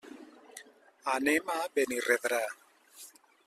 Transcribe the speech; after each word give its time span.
Anem 1.15 1.53
a 1.57 1.57
Benirredrà. 1.75 2.43